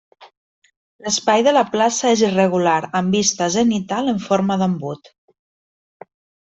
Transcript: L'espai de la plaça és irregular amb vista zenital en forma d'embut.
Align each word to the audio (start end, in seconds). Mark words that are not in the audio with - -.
L'espai 1.07 1.45
de 1.47 1.53
la 1.57 1.63
plaça 1.75 2.13
és 2.15 2.25
irregular 2.29 2.79
amb 3.03 3.19
vista 3.19 3.53
zenital 3.59 4.13
en 4.17 4.27
forma 4.29 4.61
d'embut. 4.63 5.17